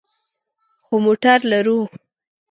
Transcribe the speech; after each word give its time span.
خو 0.85 0.95
موټر 1.05 1.39
لرو 1.51 1.79